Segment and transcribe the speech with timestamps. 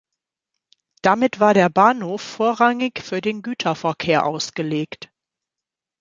[1.03, 5.11] Damit war der Bahnhof vorrangig für den Güterverkehr ausgelegt.